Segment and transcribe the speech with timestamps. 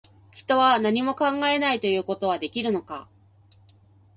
[0.31, 3.07] 人は、何も考えないということはできるのか